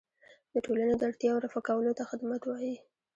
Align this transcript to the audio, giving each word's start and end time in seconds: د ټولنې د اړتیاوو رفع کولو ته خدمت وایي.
د 0.53 0.55
ټولنې 0.65 0.95
د 0.97 1.01
اړتیاوو 1.09 1.43
رفع 1.45 1.61
کولو 1.67 1.91
ته 1.97 2.03
خدمت 2.11 2.41
وایي. 2.45 2.75